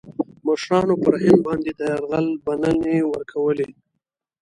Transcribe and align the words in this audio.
مشـرانو 0.45 0.95
پر 1.03 1.13
هند 1.23 1.39
باندي 1.45 1.71
د 1.79 1.81
یرغل 1.91 2.27
بلني 2.45 2.97
ورکولې. 3.11 3.69